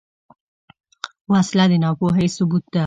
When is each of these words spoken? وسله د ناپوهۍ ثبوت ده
وسله 1.31 1.65
د 1.71 1.73
ناپوهۍ 1.83 2.27
ثبوت 2.35 2.65
ده 2.73 2.79